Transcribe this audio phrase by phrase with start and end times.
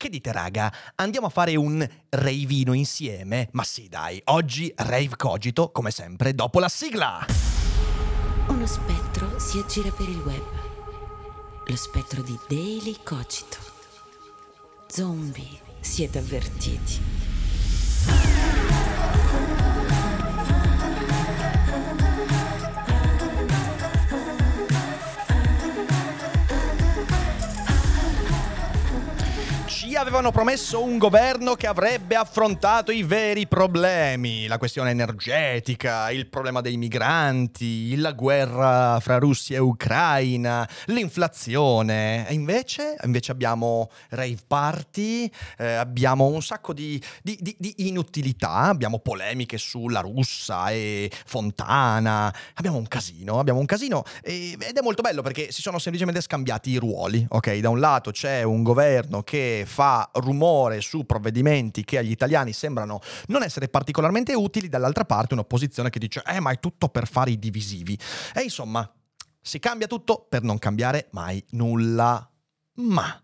[0.00, 3.50] Che dite raga, andiamo a fare un ravino insieme?
[3.52, 7.26] Ma sì dai, oggi rave cogito come sempre dopo la sigla!
[8.46, 10.42] Uno spettro si aggira per il web.
[11.66, 13.58] Lo spettro di Daily Cogito.
[14.86, 17.00] Zombie, siete avvertiti.
[30.00, 36.62] Avevano promesso un governo che avrebbe affrontato i veri problemi, la questione energetica, il problema
[36.62, 42.26] dei migranti, la guerra fra Russia e Ucraina, l'inflazione.
[42.26, 48.54] E invece, invece abbiamo rave party, eh, abbiamo un sacco di, di, di, di inutilità,
[48.54, 54.80] abbiamo polemiche sulla russa e Fontana, abbiamo un casino, abbiamo un casino e- ed è
[54.80, 57.58] molto bello perché si sono semplicemente scambiati i ruoli, ok?
[57.58, 63.00] Da un lato c'è un governo che fa rumore su provvedimenti che agli italiani sembrano
[63.26, 67.30] non essere particolarmente utili, dall'altra parte un'opposizione che dice eh ma è tutto per fare
[67.30, 67.98] i divisivi.
[68.34, 68.88] E insomma,
[69.40, 72.28] si cambia tutto per non cambiare mai nulla.
[72.74, 73.22] Ma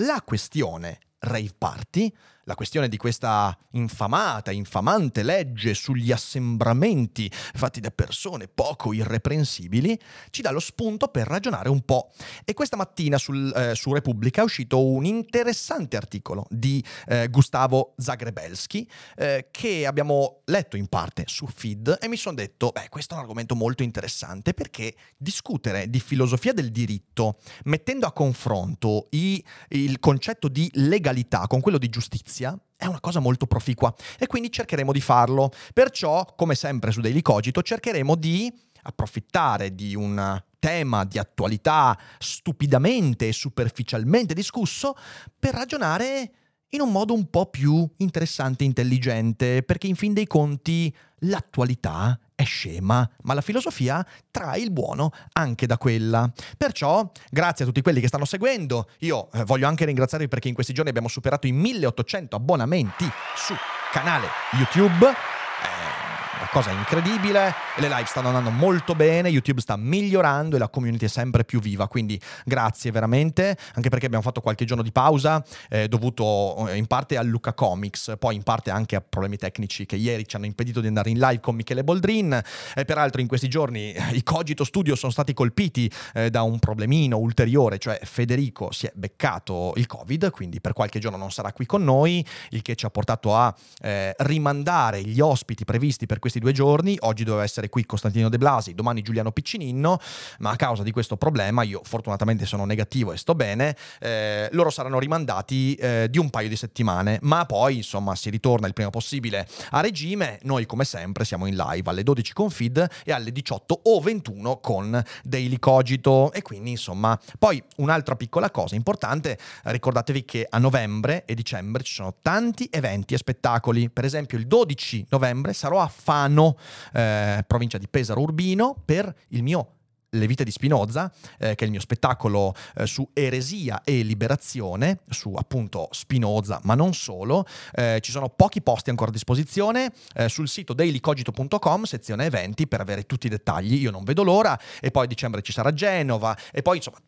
[0.00, 2.14] la questione rave party,
[2.46, 9.98] la questione di questa infamata, infamante legge sugli assembramenti fatti da persone poco irreprensibili,
[10.30, 12.12] ci dà lo spunto per ragionare un po'.
[12.44, 17.94] E questa mattina sul, eh, su Repubblica è uscito un interessante articolo di eh, Gustavo
[17.96, 23.14] Zagrebelski eh, che abbiamo letto in parte su Feed e mi sono detto, beh, questo
[23.14, 29.44] è un argomento molto interessante perché discutere di filosofia del diritto mettendo a confronto i-
[29.70, 34.50] il concetto di legalità con quello di giustizia è una cosa molto proficua e quindi
[34.50, 35.50] cercheremo di farlo.
[35.72, 38.52] Perciò, come sempre su Daily Cogito, cercheremo di
[38.82, 44.96] approfittare di un tema di attualità stupidamente e superficialmente discusso
[45.38, 46.32] per ragionare
[46.70, 52.18] in un modo un po' più interessante e intelligente, perché in fin dei conti l'attualità
[52.36, 56.30] è scema, ma la filosofia trae il buono anche da quella.
[56.56, 60.54] Perciò, grazie a tutti quelli che stanno seguendo, io eh, voglio anche ringraziarvi perché in
[60.54, 63.54] questi giorni abbiamo superato i 1800 abbonamenti su
[63.90, 65.06] canale YouTube.
[65.06, 70.68] È una cosa incredibile, le live stanno andando molto bene, YouTube sta migliorando e la
[70.68, 74.92] community è sempre più viva, quindi grazie veramente, anche perché abbiamo fatto qualche giorno di
[74.92, 79.36] pausa eh, dovuto eh, in parte a Luca Comics, poi in parte anche a problemi
[79.36, 82.40] tecnici che ieri ci hanno impedito di andare in live con Michele Boldrin
[82.74, 86.58] e peraltro in questi giorni eh, i Cogito Studio sono stati colpiti eh, da un
[86.58, 91.52] problemino ulteriore, cioè Federico si è beccato il Covid, quindi per qualche giorno non sarà
[91.52, 96.20] qui con noi, il che ci ha portato a eh, rimandare gli ospiti previsti per
[96.20, 96.96] questi due giorni.
[97.00, 99.98] Oggi doveva essere qui Costantino De Blasi, domani Giuliano Piccininno,
[100.38, 104.70] ma a causa di questo problema, io fortunatamente sono negativo e sto bene, eh, loro
[104.70, 108.90] saranno rimandati eh, di un paio di settimane, ma poi insomma si ritorna il prima
[108.90, 110.38] possibile a regime.
[110.42, 114.58] Noi come sempre siamo in live alle 12 con Feed e alle 18 o 21
[114.58, 121.24] con Daily Cogito e quindi insomma poi un'altra piccola cosa importante, ricordatevi che a novembre
[121.24, 125.88] e dicembre ci sono tanti eventi e spettacoli, per esempio il 12 novembre sarò a
[125.88, 126.56] Fano,
[126.92, 129.70] eh, provincia di Pesaro Urbino, per il mio
[130.10, 135.00] le vite di Spinoza, eh, che è il mio spettacolo eh, su eresia e liberazione,
[135.10, 137.44] su appunto Spinoza, ma non solo.
[137.72, 142.80] Eh, ci sono pochi posti ancora a disposizione eh, sul sito dailycogito.com, sezione eventi, per
[142.80, 143.74] avere tutti i dettagli.
[143.74, 144.58] Io non vedo l'ora.
[144.80, 146.36] E poi a dicembre ci sarà Genova.
[146.52, 146.98] E poi insomma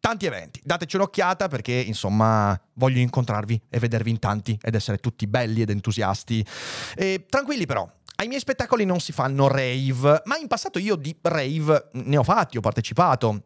[0.00, 0.60] tanti eventi.
[0.64, 5.70] Dateci un'occhiata perché, insomma, voglio incontrarvi e vedervi in tanti ed essere tutti belli ed
[5.70, 6.44] entusiasti.
[6.96, 7.88] E, tranquilli però.
[8.20, 12.24] Ai miei spettacoli non si fanno rave, ma in passato io di rave ne ho
[12.24, 13.42] fatti, ho partecipato.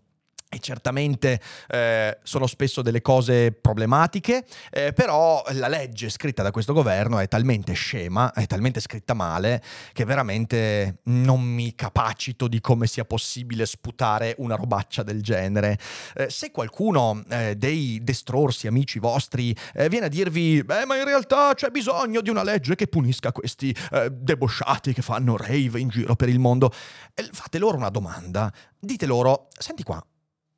[0.54, 6.74] E certamente eh, sono spesso delle cose problematiche, eh, però la legge scritta da questo
[6.74, 9.62] governo è talmente scema, è talmente scritta male,
[9.94, 15.78] che veramente non mi capacito di come sia possibile sputare una robaccia del genere.
[16.14, 21.06] Eh, se qualcuno eh, dei destrorsi amici vostri eh, viene a dirvi, beh, ma in
[21.06, 25.88] realtà c'è bisogno di una legge che punisca questi eh, debosciati che fanno rave in
[25.88, 26.70] giro per il mondo,
[27.14, 28.52] fate loro una domanda.
[28.78, 30.04] Dite loro, senti qua,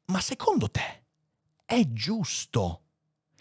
[0.06, 1.04] ma secondo te
[1.64, 2.82] è giusto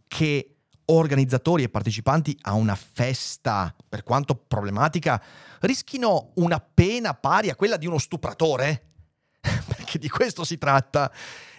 [0.08, 0.56] che
[0.86, 5.22] organizzatori e partecipanti a una festa, per quanto problematica,
[5.62, 8.92] rischino una pena pari a quella di uno stupratore?
[9.40, 11.12] Perché di questo si tratta.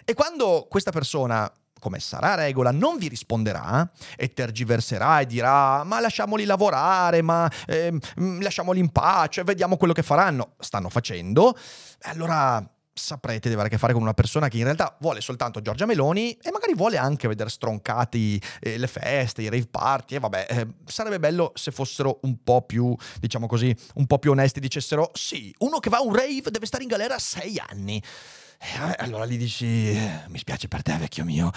[0.03, 5.99] E quando questa persona come sarà regola, non vi risponderà e tergiverserà e dirà ma
[5.99, 7.95] lasciamoli lavorare, ma eh,
[8.39, 10.53] lasciamoli in pace, vediamo quello che faranno.
[10.57, 11.55] Stanno facendo.
[12.03, 15.61] Allora saprete di avere a che fare con una persona che in realtà vuole soltanto
[15.61, 20.19] Giorgia Meloni e magari vuole anche vedere stroncati eh, le feste, i rave party e
[20.19, 24.61] vabbè, eh, sarebbe bello se fossero un po' più, diciamo così, un po' più onesti,
[24.61, 28.01] dicessero sì, uno che va a un rave deve stare in galera sei anni.
[28.57, 31.51] Eh, allora gli dici, eh, mi spiace per te vecchio mio.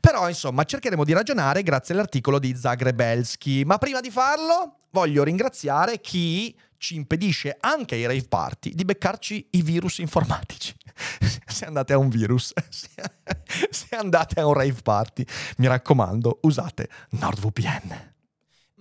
[0.00, 3.64] Però insomma cercheremo di ragionare grazie all'articolo di Zagrebelski.
[3.64, 9.48] Ma prima di farlo voglio ringraziare chi ci impedisce anche ai rave party di beccarci
[9.52, 10.74] i virus informatici.
[11.46, 12.52] se andate a un virus,
[13.70, 15.24] se andate a un rave party,
[15.58, 18.10] mi raccomando, usate NordVPN.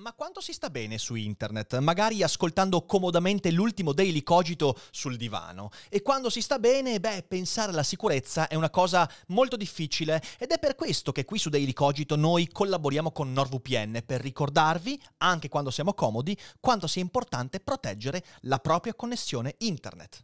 [0.01, 1.77] Ma quanto si sta bene su internet?
[1.77, 5.69] Magari ascoltando comodamente l'ultimo Daily Cogito sul divano.
[5.89, 10.49] E quando si sta bene, beh, pensare alla sicurezza è una cosa molto difficile ed
[10.49, 15.49] è per questo che qui su Daily Cogito noi collaboriamo con NordVPN per ricordarvi, anche
[15.49, 20.23] quando siamo comodi, quanto sia importante proteggere la propria connessione internet.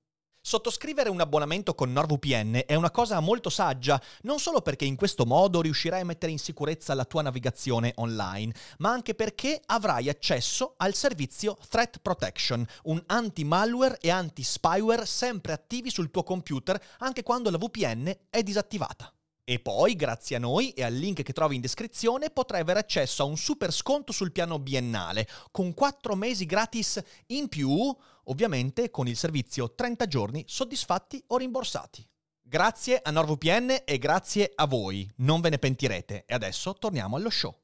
[0.43, 5.23] Sottoscrivere un abbonamento con NordVPN è una cosa molto saggia, non solo perché in questo
[5.27, 10.73] modo riuscirai a mettere in sicurezza la tua navigazione online, ma anche perché avrai accesso
[10.77, 17.51] al servizio Threat Protection, un anti-malware e anti-spyware sempre attivi sul tuo computer anche quando
[17.51, 19.13] la VPN è disattivata.
[19.43, 23.21] E poi, grazie a noi e al link che trovi in descrizione, potrai avere accesso
[23.21, 27.93] a un super sconto sul piano biennale, con 4 mesi gratis in più
[28.31, 32.07] ovviamente con il servizio 30 giorni soddisfatti o rimborsati.
[32.41, 36.23] Grazie a NordVPN e grazie a voi, non ve ne pentirete.
[36.25, 37.60] E adesso torniamo allo show.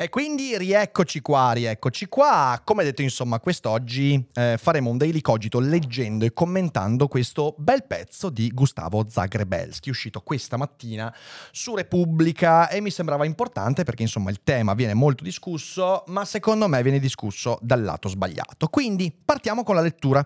[0.00, 2.60] E quindi rieccoci qua, rieccoci qua.
[2.62, 8.30] Come detto, insomma, quest'oggi eh, faremo un daily cogito leggendo e commentando questo bel pezzo
[8.30, 11.12] di Gustavo Zagrebelski, uscito questa mattina
[11.50, 16.68] su Repubblica e mi sembrava importante perché, insomma, il tema viene molto discusso, ma secondo
[16.68, 18.68] me viene discusso dal lato sbagliato.
[18.68, 20.24] Quindi partiamo con la lettura.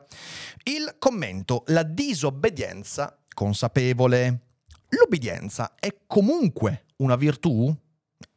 [0.65, 4.41] Il commento, la disobbedienza consapevole.
[4.91, 7.75] L'obbedienza è comunque una virtù?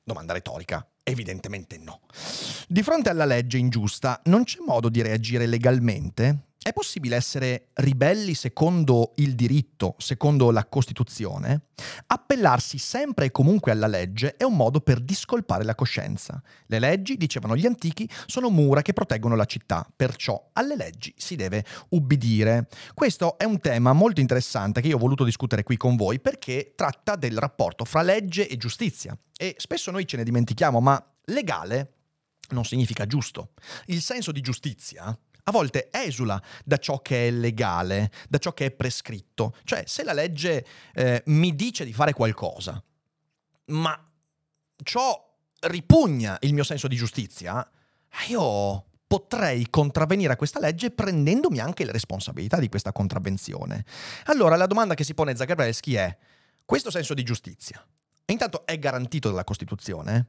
[0.02, 0.88] Domanda retorica.
[1.08, 2.02] Evidentemente no.
[2.68, 6.55] Di fronte alla legge ingiusta non c'è modo di reagire legalmente?
[6.68, 11.68] È possibile essere ribelli secondo il diritto, secondo la Costituzione?
[12.08, 16.42] Appellarsi sempre e comunque alla legge è un modo per discolpare la coscienza.
[16.66, 21.36] Le leggi, dicevano gli antichi, sono mura che proteggono la città, perciò alle leggi si
[21.36, 22.68] deve ubbidire.
[22.96, 26.74] Questo è un tema molto interessante che io ho voluto discutere qui con voi perché
[26.76, 29.16] tratta del rapporto fra legge e giustizia.
[29.38, 31.92] E spesso noi ce ne dimentichiamo, ma legale
[32.50, 33.52] non significa giusto.
[33.86, 35.16] Il senso di giustizia
[35.48, 39.56] a volte esula da ciò che è legale, da ciò che è prescritto.
[39.64, 42.82] Cioè, se la legge eh, mi dice di fare qualcosa,
[43.68, 44.12] ma
[44.84, 47.68] ciò ripugna il mio senso di giustizia,
[48.28, 53.86] io potrei contravvenire a questa legge prendendomi anche le responsabilità di questa contravvenzione.
[54.26, 56.18] Allora, la domanda che si pone Zagrebelski è,
[56.66, 57.86] questo senso di giustizia,
[58.26, 60.28] intanto è garantito dalla Costituzione?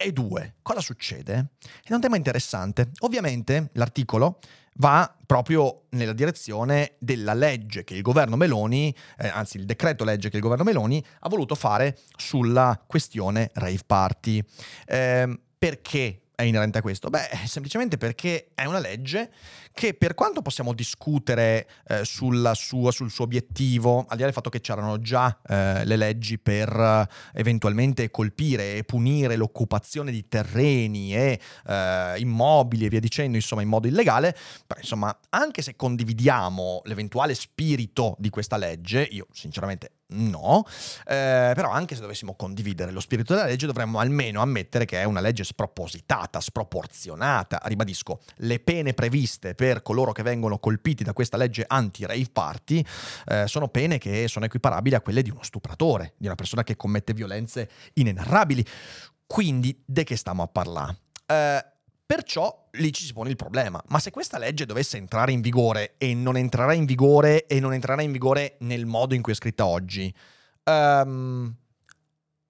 [0.00, 1.54] E due, cosa succede?
[1.82, 2.92] È un tema interessante.
[3.00, 4.38] Ovviamente l'articolo
[4.74, 10.30] va proprio nella direzione della legge che il governo Meloni, eh, anzi il decreto legge
[10.30, 14.40] che il governo Meloni ha voluto fare sulla questione rave party.
[14.86, 17.10] Eh, perché è inerente a questo?
[17.10, 19.32] Beh, semplicemente perché è una legge
[19.72, 24.48] che per quanto possiamo discutere eh, sua, sul suo obiettivo, al di là del fatto
[24.48, 27.08] che c'erano già eh, le leggi per eh,
[27.40, 33.68] eventualmente colpire e punire l'occupazione di terreni e eh, immobili e via dicendo, insomma, in
[33.68, 34.32] modo illegale,
[34.64, 40.64] però insomma, anche se condividiamo l'eventuale spirito di questa legge, io sinceramente No,
[41.00, 45.04] eh, però anche se dovessimo condividere lo spirito della legge dovremmo almeno ammettere che è
[45.04, 47.60] una legge spropositata, sproporzionata.
[47.64, 52.82] Ribadisco, le pene previste per coloro che vengono colpiti da questa legge anti-rave party
[53.26, 56.74] eh, sono pene che sono equiparabili a quelle di uno stupratore, di una persona che
[56.74, 58.64] commette violenze inenarrabili.
[59.26, 60.96] Quindi, di che stiamo a parlare?
[61.26, 61.64] Eh,
[62.08, 63.82] Perciò lì ci si pone il problema.
[63.88, 67.74] Ma se questa legge dovesse entrare in vigore e non entrerà in vigore e non
[67.74, 70.10] entrerà in vigore nel modo in cui è scritta oggi,
[70.64, 71.54] um,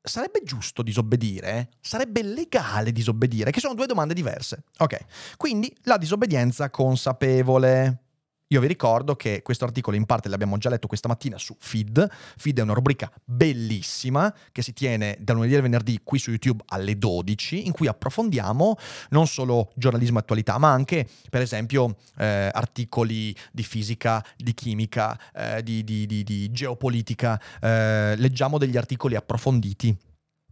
[0.00, 1.70] sarebbe giusto disobbedire?
[1.80, 3.50] Sarebbe legale disobbedire?
[3.50, 4.62] Che sono due domande diverse.
[4.76, 4.96] Ok,
[5.36, 8.04] quindi la disobbedienza consapevole.
[8.50, 12.08] Io vi ricordo che questo articolo in parte l'abbiamo già letto questa mattina su Feed.
[12.38, 16.64] Feed è una rubrica bellissima che si tiene da lunedì al venerdì qui su YouTube
[16.68, 18.76] alle 12, in cui approfondiamo
[19.10, 25.18] non solo giornalismo e attualità, ma anche, per esempio, eh, articoli di fisica, di chimica,
[25.34, 27.38] eh, di, di, di, di, geopolitica.
[27.60, 29.94] Eh, leggiamo degli articoli approfonditi.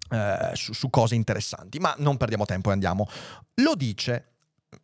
[0.08, 3.08] Eh, su, su cose interessanti, ma non perdiamo tempo e andiamo.
[3.54, 4.35] Lo dice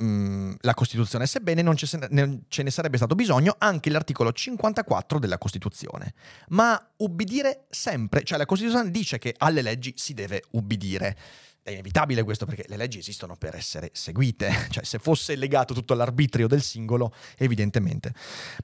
[0.02, 5.18] Mm, la Costituzione, sebbene non ce, ne, ce ne sarebbe stato bisogno anche l'articolo 54
[5.18, 6.14] della Costituzione.
[6.49, 11.16] Ma ubbidire sempre, cioè la Costituzione dice che alle leggi si deve ubbidire.
[11.62, 15.92] È inevitabile questo perché le leggi esistono per essere seguite, cioè se fosse legato tutto
[15.92, 18.12] all'arbitrio del singolo, evidentemente.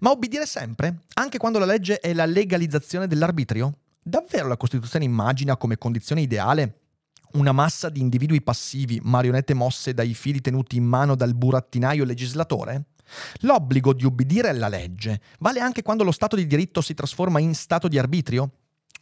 [0.01, 3.79] Ma ubbidire sempre, anche quando la legge è la legalizzazione dell'arbitrio?
[4.03, 6.88] Davvero la Costituzione immagina come condizione ideale
[7.33, 12.85] una massa di individui passivi, marionette mosse dai fili tenuti in mano dal burattinaio legislatore?
[13.41, 17.55] L'obbligo di ubbidire alla legge vale anche quando lo Stato di diritto si trasforma in
[17.55, 18.51] Stato di arbitrio?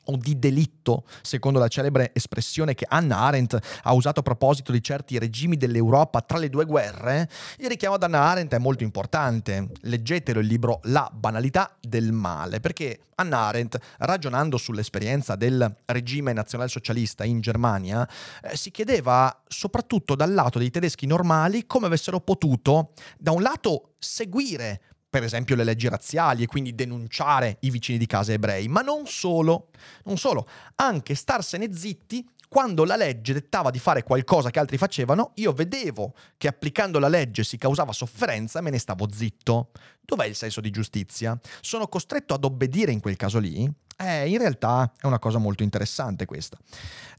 [0.06, 4.82] O di delitto, secondo la celebre espressione che Anna Arendt ha usato a proposito di
[4.82, 9.68] certi regimi dell'Europa tra le due guerre, il richiamo ad Anna Arendt è molto importante.
[9.82, 17.24] Leggetelo il libro La banalità del male, perché Anna Arendt, ragionando sull'esperienza del regime nazionalsocialista
[17.24, 18.06] in Germania,
[18.42, 23.94] eh, si chiedeva soprattutto dal lato dei tedeschi normali come avessero potuto, da un lato,
[23.98, 24.80] seguire
[25.16, 29.06] per esempio le leggi razziali e quindi denunciare i vicini di casa ebrei, ma non
[29.06, 29.70] solo,
[30.04, 35.32] non solo, anche starsene zitti quando la legge dettava di fare qualcosa che altri facevano,
[35.36, 39.70] io vedevo che applicando la legge si causava sofferenza e me ne stavo zitto.
[40.02, 41.38] Dov'è il senso di giustizia?
[41.62, 43.66] Sono costretto ad obbedire in quel caso lì?
[43.96, 46.58] Eh, in realtà è una cosa molto interessante questa.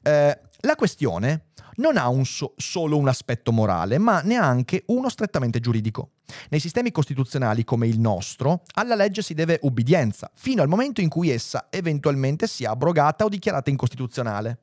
[0.04, 5.60] Eh, la questione non ha un so- solo un aspetto morale, ma neanche uno strettamente
[5.60, 6.12] giuridico.
[6.50, 11.10] Nei sistemi costituzionali come il nostro, alla legge si deve ubbidienza, fino al momento in
[11.10, 14.60] cui essa eventualmente sia abrogata o dichiarata incostituzionale.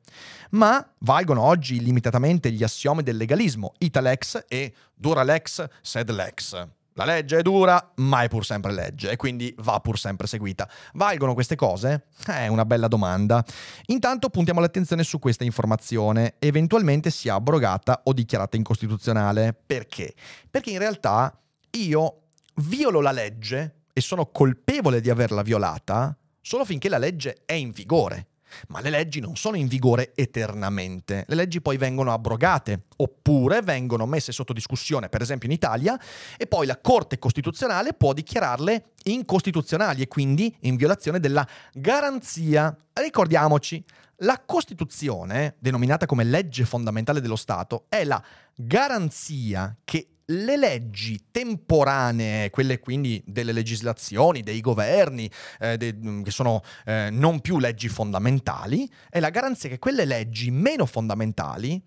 [0.51, 6.67] Ma valgono oggi limitatamente gli assiomi del legalismo, italex e duralex sed lex.
[6.97, 10.71] La legge è dura, ma è pur sempre legge e quindi va pur sempre seguita.
[10.93, 12.07] Valgono queste cose?
[12.25, 13.45] È una bella domanda.
[13.87, 19.61] Intanto puntiamo l'attenzione su questa informazione, eventualmente sia abrogata o dichiarata incostituzionale.
[19.67, 20.15] Perché?
[20.49, 21.37] Perché in realtà
[21.73, 22.29] io
[22.63, 27.73] violo la legge e sono colpevole di averla violata solo finché la legge è in
[27.73, 28.29] vigore.
[28.69, 34.07] Ma le leggi non sono in vigore eternamente, le leggi poi vengono abrogate oppure vengono
[34.07, 35.99] messe sotto discussione, per esempio in Italia,
[36.37, 42.77] e poi la Corte Costituzionale può dichiararle incostituzionali e quindi in violazione della garanzia.
[42.93, 43.85] Ricordiamoci,
[44.19, 48.23] la Costituzione, denominata come legge fondamentale dello Stato, è la
[48.55, 56.31] garanzia che le leggi temporanee, quelle quindi delle legislazioni, dei governi, eh, de, mm, che
[56.31, 61.81] sono eh, non più leggi fondamentali, è la garanzia che quelle leggi meno fondamentali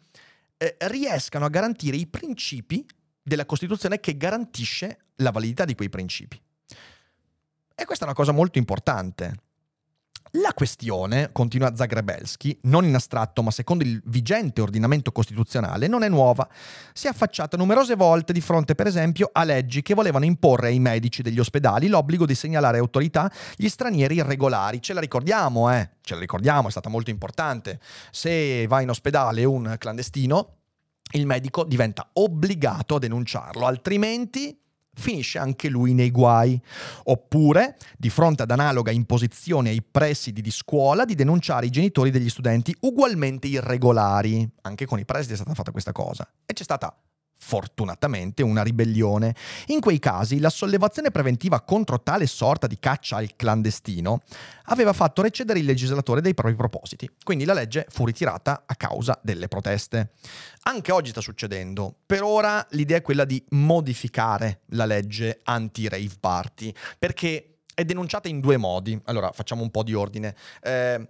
[0.58, 2.86] eh, riescano a garantire i principi
[3.22, 6.40] della Costituzione che garantisce la validità di quei principi.
[7.80, 9.47] E questa è una cosa molto importante.
[10.32, 16.10] La questione, continua Zagrebelski, non in astratto ma secondo il vigente ordinamento costituzionale, non è
[16.10, 16.48] nuova.
[16.94, 20.80] Si è affacciata numerose volte di fronte, per esempio, a leggi che volevano imporre ai
[20.80, 24.82] medici degli ospedali l'obbligo di segnalare autorità gli stranieri irregolari.
[24.82, 25.92] Ce la ricordiamo, eh?
[26.02, 27.80] Ce la ricordiamo, è stata molto importante.
[28.12, 30.56] Se va in ospedale un clandestino,
[31.12, 34.60] il medico diventa obbligato a denunciarlo, altrimenti
[34.98, 36.60] finisce anche lui nei guai.
[37.06, 42.30] Oppure, di fronte ad analoga imposizione ai presidi di scuola, di denunciare i genitori degli
[42.30, 44.48] studenti ugualmente irregolari.
[44.62, 46.28] Anche con i presidi è stata fatta questa cosa.
[46.46, 46.96] E c'è stata
[47.38, 49.36] fortunatamente una ribellione.
[49.68, 54.22] In quei casi la sollevazione preventiva contro tale sorta di caccia al clandestino
[54.66, 59.20] aveva fatto recedere il legislatore dei propri propositi, quindi la legge fu ritirata a causa
[59.24, 60.12] delle proteste.
[60.64, 61.96] Anche oggi sta succedendo.
[62.06, 68.40] Per ora l'idea è quella di modificare la legge anti-rave party, perché è denunciata in
[68.40, 69.00] due modi.
[69.06, 70.36] Allora, facciamo un po' di ordine.
[70.62, 71.08] Eh,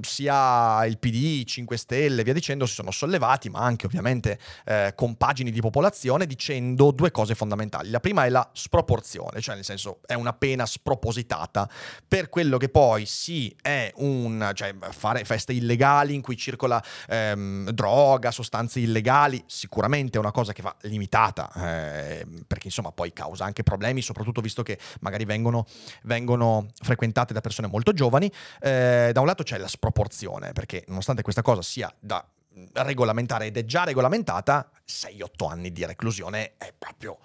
[0.00, 5.50] sia il PD, 5 Stelle, via dicendo, si sono sollevati, ma anche ovviamente eh, compagini
[5.50, 7.90] di popolazione, dicendo due cose fondamentali.
[7.90, 11.68] La prima è la sproporzione, cioè nel senso è una pena spropositata
[12.06, 17.70] per quello che poi sì è un, cioè fare feste illegali in cui circola ehm,
[17.70, 23.44] droga, sostanze illegali, sicuramente è una cosa che va limitata, eh, perché insomma poi causa
[23.44, 25.66] anche problemi, soprattutto visto che magari vengono,
[26.04, 28.30] vengono frequentate da persone molto giovani.
[28.60, 32.26] Eh, da un lato c'è la sproporzione, perché nonostante questa cosa sia da
[32.72, 37.18] regolamentare ed è già regolamentata, 6-8 anni di reclusione è proprio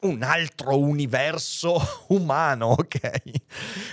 [0.00, 3.22] un altro universo umano, ok?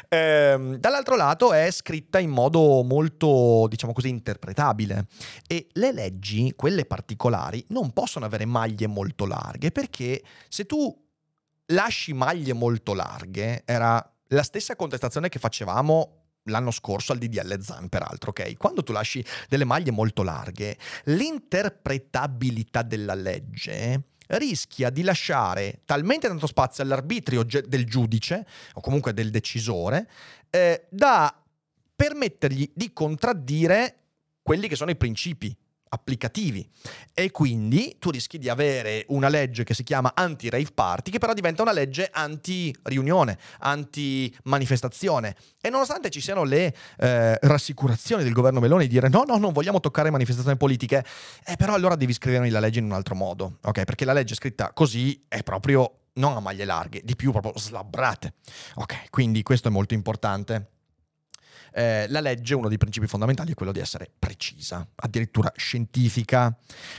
[0.09, 5.07] Ehm, dall'altro lato è scritta in modo molto, diciamo così, interpretabile
[5.47, 10.95] e le leggi, quelle particolari, non possono avere maglie molto larghe perché se tu
[11.67, 17.89] lasci maglie molto larghe, era la stessa contestazione che facevamo l'anno scorso al DDL Zan,
[17.89, 18.57] peraltro, ok?
[18.57, 26.47] Quando tu lasci delle maglie molto larghe, l'interpretabilità della legge rischia di lasciare talmente tanto
[26.47, 30.09] spazio all'arbitrio del giudice, o comunque del decisore,
[30.49, 31.35] eh, da
[31.95, 33.97] permettergli di contraddire
[34.41, 35.55] quelli che sono i principi
[35.93, 36.67] applicativi
[37.13, 41.33] e quindi tu rischi di avere una legge che si chiama anti-rave party che però
[41.33, 48.83] diventa una legge anti-riunione, anti-manifestazione e nonostante ci siano le eh, rassicurazioni del governo Meloni
[48.83, 51.05] di dire no, no, non vogliamo toccare manifestazioni politiche,
[51.45, 53.83] eh, però allora devi scrivere la legge in un altro modo, ok?
[53.83, 58.33] Perché la legge scritta così è proprio non a maglie larghe, di più proprio slabbrate.
[58.75, 60.72] Ok, quindi questo è molto importante
[61.73, 66.55] eh, la legge, uno dei principi fondamentali è quello di essere precisa, addirittura scientifica.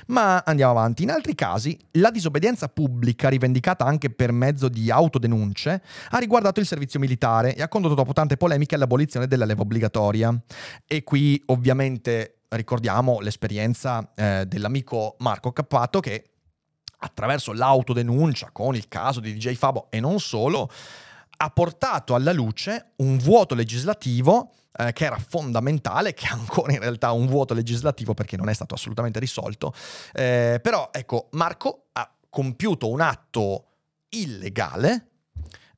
[0.07, 1.03] Ma andiamo avanti.
[1.03, 6.67] In altri casi, la disobbedienza pubblica, rivendicata anche per mezzo di autodenunce, ha riguardato il
[6.67, 10.37] servizio militare e ha condotto dopo tante polemiche all'abolizione della leva obbligatoria.
[10.87, 16.31] E qui ovviamente ricordiamo l'esperienza eh, dell'amico Marco Cappato che
[16.99, 20.71] attraverso l'autodenuncia con il caso di DJ Fabo e non solo,
[21.45, 26.81] ha portato alla luce un vuoto legislativo eh, che era fondamentale, che ha ancora in
[26.81, 29.75] realtà un vuoto legislativo perché non è stato assolutamente risolto.
[30.15, 33.67] Eh, però ecco, Marco ha compiuto un atto
[34.09, 35.09] illegale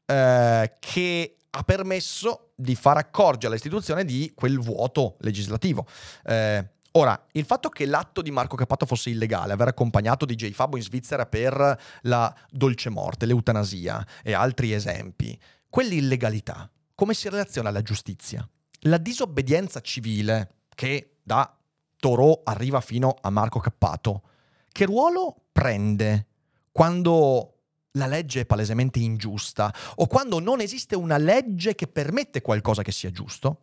[0.06, 5.84] eh, che ha permesso di far accorgere all'istituzione di quel vuoto legislativo.
[6.24, 10.78] Eh, Ora, il fatto che l'atto di Marco Cappato fosse illegale, aver accompagnato DJ Fabo
[10.78, 17.82] in Svizzera per la dolce morte, l'eutanasia e altri esempi, quell'illegalità come si relaziona alla
[17.82, 18.48] giustizia?
[18.80, 21.54] La disobbedienza civile, che da
[21.98, 24.22] Torò arriva fino a Marco Cappato,
[24.72, 26.26] che ruolo prende
[26.72, 27.58] quando
[27.92, 32.92] la legge è palesemente ingiusta o quando non esiste una legge che permette qualcosa che
[32.92, 33.62] sia giusto?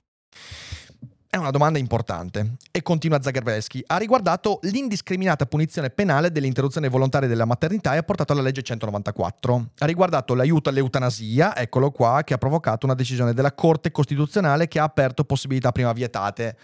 [1.33, 3.81] È una domanda importante e continua Zagrebelski.
[3.87, 9.69] Ha riguardato l'indiscriminata punizione penale dell'interruzione volontaria della maternità e ha portato alla legge 194.
[9.77, 14.79] Ha riguardato l'aiuto all'eutanasia, eccolo qua, che ha provocato una decisione della Corte Costituzionale che
[14.79, 16.57] ha aperto possibilità prima vietate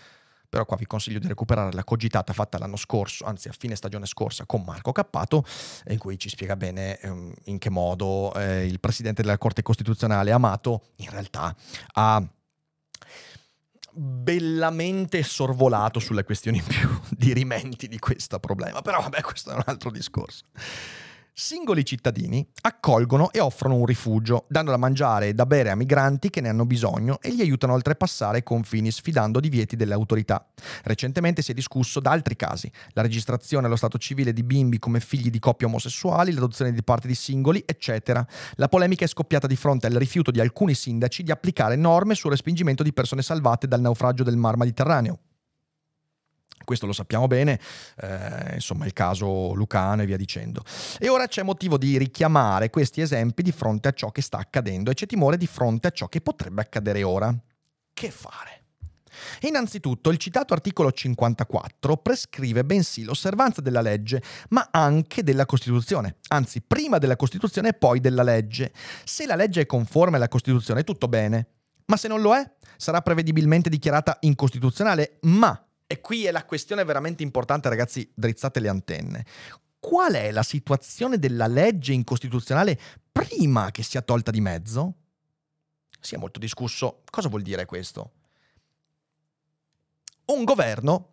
[0.50, 4.06] però qua vi consiglio di recuperare la cogitata fatta l'anno scorso, anzi a fine stagione
[4.06, 5.46] scorsa, con Marco Cappato,
[5.88, 10.32] in cui ci spiega bene um, in che modo eh, il presidente della Corte Costituzionale
[10.32, 11.54] Amato in realtà
[11.94, 12.26] ha
[13.98, 19.90] bellamente sorvolato sulle questioni più dirimenti di questo problema, però vabbè questo è un altro
[19.90, 20.46] discorso.
[21.40, 26.32] Singoli cittadini accolgono e offrono un rifugio, dando da mangiare e da bere a migranti
[26.32, 30.44] che ne hanno bisogno e li aiutano a oltrepassare i confini sfidando divieti delle autorità.
[30.86, 35.00] Recentemente si è discusso da altri casi, la registrazione allo stato civile di bimbi come
[35.00, 38.26] figli di coppie omosessuali, l'adozione di parte di singoli, eccetera.
[38.56, 42.32] La polemica è scoppiata di fronte al rifiuto di alcuni sindaci di applicare norme sul
[42.32, 45.20] respingimento di persone salvate dal naufragio del Mar Mediterraneo,
[46.68, 47.62] questo lo sappiamo bene,
[48.02, 50.64] eh, insomma il caso Lucano e via dicendo.
[51.00, 54.92] E ora c'è motivo di richiamare questi esempi di fronte a ciò che sta accadendo
[54.92, 57.34] e c'è timore di fronte a ciò che potrebbe accadere ora.
[57.94, 58.64] Che fare?
[59.42, 66.62] Innanzitutto, il citato articolo 54 prescrive bensì l'osservanza della legge, ma anche della Costituzione, anzi
[66.62, 68.74] prima della Costituzione e poi della legge.
[69.06, 71.48] Se la legge è conforme alla Costituzione, tutto bene.
[71.86, 76.84] Ma se non lo è, sarà prevedibilmente dichiarata incostituzionale, ma, e qui è la questione
[76.84, 79.26] veramente importante ragazzi, drizzate le antenne,
[79.80, 82.78] qual è la situazione della legge incostituzionale
[83.10, 84.96] prima che sia tolta di mezzo?
[86.00, 87.04] Si è molto discusso.
[87.10, 88.12] Cosa vuol dire questo?
[90.26, 91.12] Un governo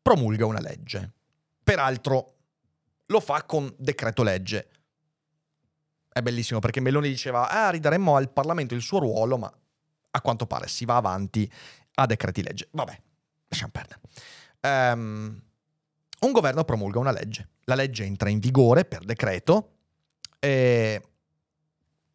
[0.00, 1.12] promulga una legge.
[1.62, 2.36] Peraltro
[3.06, 4.68] lo fa con decreto legge.
[6.08, 9.52] È bellissimo perché Meloni diceva, ah, ridaremmo al Parlamento il suo ruolo, ma
[10.10, 11.50] a quanto pare si va avanti
[11.94, 12.68] a decreti legge.
[12.70, 13.02] Vabbè,
[13.54, 14.00] lasciamo perdere.
[14.60, 15.40] Um,
[16.20, 17.48] un governo promulga una legge.
[17.64, 19.70] La legge entra in vigore per decreto
[20.38, 21.02] e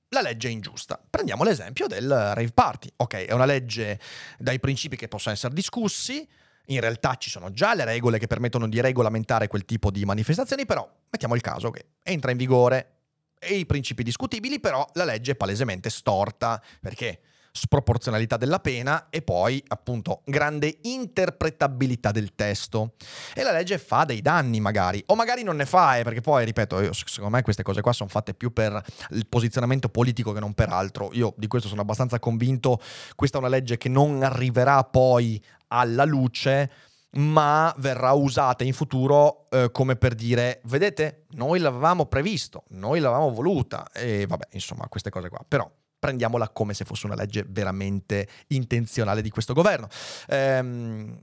[0.09, 1.01] la legge è ingiusta.
[1.09, 2.89] Prendiamo l'esempio del rave party.
[2.97, 3.99] Ok, è una legge
[4.37, 6.27] dai principi che possono essere discussi,
[6.65, 10.65] in realtà ci sono già le regole che permettono di regolamentare quel tipo di manifestazioni,
[10.65, 12.93] però mettiamo il caso che entra in vigore
[13.39, 17.21] e i principi discutibili, però la legge è palesemente storta, perché
[17.51, 22.93] sproporzionalità della pena e poi appunto grande interpretabilità del testo.
[23.33, 26.45] E la legge fa dei danni magari, o magari non ne fa, eh, perché poi,
[26.45, 28.81] ripeto, io, secondo me queste cose qua sono fatte più per
[29.11, 31.09] il posizionamento politico che non per altro.
[31.13, 32.79] Io di questo sono abbastanza convinto,
[33.15, 36.71] questa è una legge che non arriverà poi alla luce
[37.11, 43.31] ma verrà usata in futuro eh, come per dire, vedete, noi l'avevamo previsto, noi l'avevamo
[43.31, 45.43] voluta e vabbè, insomma, queste cose qua.
[45.47, 49.87] Però prendiamola come se fosse una legge veramente intenzionale di questo governo.
[50.27, 51.21] Ehm,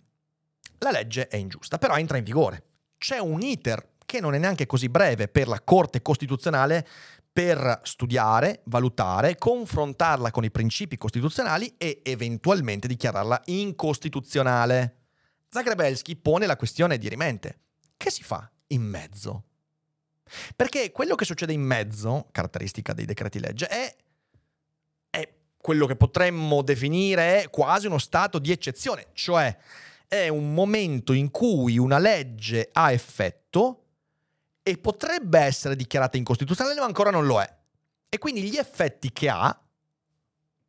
[0.79, 2.65] la legge è ingiusta, però entra in vigore.
[2.99, 6.87] C'è un iter che non è neanche così breve per la Corte Costituzionale
[7.37, 14.97] per studiare, valutare, confrontarla con i principi costituzionali e eventualmente dichiararla incostituzionale.
[15.51, 17.59] Zagrebelski pone la questione di rimente.
[17.95, 19.45] Che si fa in mezzo?
[20.57, 23.95] Perché quello che succede in mezzo, caratteristica dei decreti legge, è
[25.67, 29.57] quello che potremmo definire quasi uno stato di eccezione, cioè
[30.07, 33.83] è un momento in cui una legge ha effetto
[34.63, 37.53] e potrebbe essere dichiarata incostituzionale, ma ancora non lo è.
[38.09, 39.61] E quindi gli effetti che ha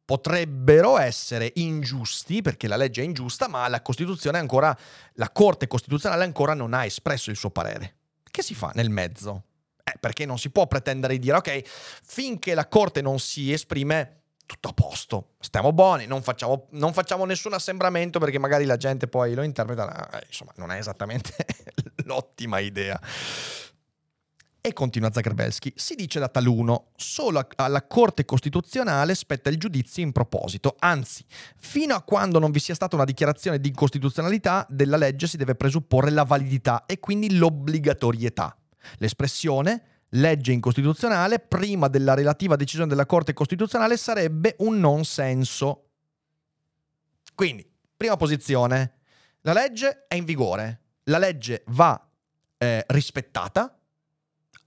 [0.03, 4.75] potrebbero essere ingiusti, perché la legge è ingiusta, ma la Costituzione ancora,
[5.13, 7.97] la Corte Costituzionale ancora non ha espresso il suo parere.
[8.23, 9.43] Che si fa nel mezzo?
[9.83, 11.62] Eh, perché non si può pretendere di dire, ok,
[12.03, 14.16] finché la Corte non si esprime,
[14.47, 19.07] tutto a posto, stiamo buoni, non facciamo, non facciamo, nessun assembramento perché magari la gente
[19.07, 21.36] poi lo interpreta, eh, insomma non è esattamente
[22.05, 22.99] l'ottima idea.
[24.60, 30.12] E continua Zagrebelski, si dice da taluno, solo alla Corte Costituzionale spetta il giudizio in
[30.12, 31.23] proposito, anzi,
[31.55, 35.55] fino a quando non vi sia stata una dichiarazione di incostituzionalità della legge si deve
[35.55, 38.57] presupporre la validità e quindi l'obbligatorietà.
[38.97, 45.89] L'espressione legge incostituzionale prima della relativa decisione della Corte Costituzionale sarebbe un non senso.
[47.36, 49.00] Quindi, prima posizione,
[49.41, 52.10] la legge è in vigore, la legge va
[52.58, 53.78] eh, rispettata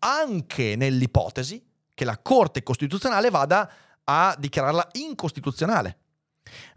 [0.00, 3.70] anche nell'ipotesi che la Corte Costituzionale vada
[4.04, 5.98] a dichiararla incostituzionale,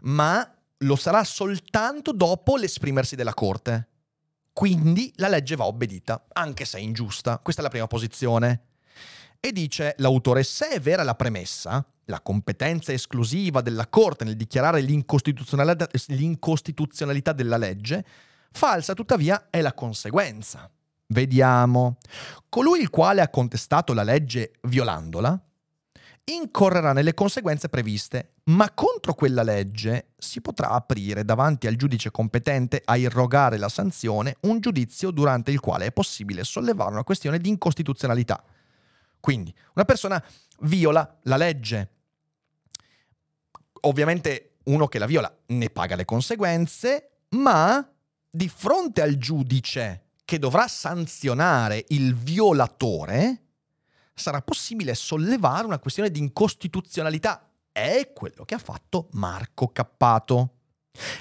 [0.00, 0.48] ma
[0.78, 3.88] lo sarà soltanto dopo l'esprimersi della Corte.
[4.54, 7.40] Quindi la legge va obbedita, anche se è ingiusta.
[7.40, 8.62] Questa è la prima posizione.
[9.40, 14.80] E dice l'autore, se è vera la premessa, la competenza esclusiva della Corte nel dichiarare
[14.80, 18.04] l'incostituzionalità, l'incostituzionalità della legge,
[18.52, 20.70] falsa tuttavia è la conseguenza.
[21.08, 21.98] Vediamo.
[22.48, 25.38] Colui il quale ha contestato la legge violandola
[26.24, 32.80] incorrerà nelle conseguenze previste, ma contro quella legge si potrà aprire davanti al giudice competente
[32.84, 37.48] a irrogare la sanzione un giudizio durante il quale è possibile sollevare una questione di
[37.48, 38.42] incostituzionalità.
[39.20, 40.22] Quindi, una persona
[40.60, 41.90] viola la legge.
[43.82, 47.86] Ovviamente uno che la viola ne paga le conseguenze, ma
[48.30, 53.43] di fronte al giudice che dovrà sanzionare il violatore,
[54.14, 57.50] sarà possibile sollevare una questione di incostituzionalità.
[57.70, 60.50] È quello che ha fatto Marco Cappato.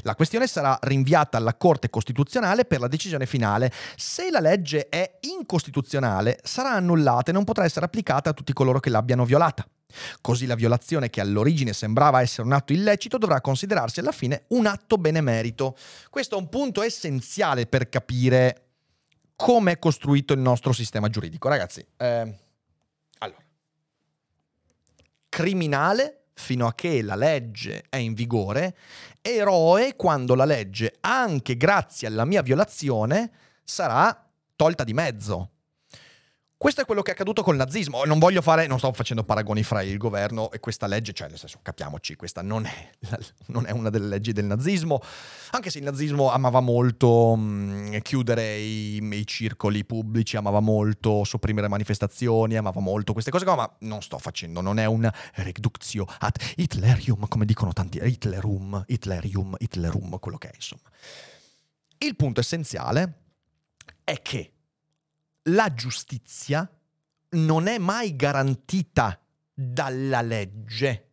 [0.02, 3.72] La questione sarà rinviata alla Corte Costituzionale per la decisione finale.
[3.96, 8.80] Se la legge è incostituzionale, sarà annullata e non potrà essere applicata a tutti coloro
[8.80, 9.68] che l'abbiano violata.
[10.22, 14.68] Così la violazione che all'origine sembrava essere un atto illecito dovrà considerarsi alla fine un
[14.68, 15.76] atto benemerito.
[16.10, 18.68] Questo è un punto essenziale per capire
[19.36, 21.48] come è costruito il nostro sistema giuridico.
[21.48, 22.43] Ragazzi, eh,
[25.34, 28.78] criminale fino a che la legge è in vigore,
[29.20, 33.32] eroe quando la legge, anche grazie alla mia violazione,
[33.64, 35.53] sarà tolta di mezzo.
[36.64, 38.06] Questo è quello che è accaduto col nazismo.
[38.06, 41.38] Non voglio fare, non sto facendo paragoni fra il governo e questa legge, cioè nel
[41.38, 42.90] senso, capiamoci, questa non è,
[43.48, 45.02] non è una delle leggi del nazismo,
[45.52, 51.68] anche se il nazismo amava molto mh, chiudere i, i, circoli pubblici, amava molto sopprimere
[51.68, 56.38] manifestazioni, amava molto queste cose qua, ma non sto facendo, non è un reductio ad
[56.56, 60.90] Hitlerium, come dicono tanti, Hitlerum, Hitlerium, Hitlerum, quello che è, insomma.
[61.98, 63.24] Il punto essenziale
[64.06, 64.53] è che
[65.44, 66.70] la giustizia
[67.32, 69.20] non è mai garantita
[69.54, 71.10] dalla legge.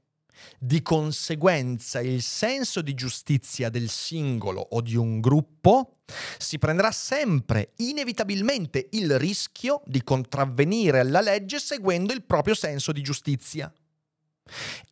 [0.59, 5.99] Di conseguenza il senso di giustizia del singolo o di un gruppo
[6.39, 13.03] si prenderà sempre inevitabilmente il rischio di contravvenire alla legge seguendo il proprio senso di
[13.03, 13.73] giustizia.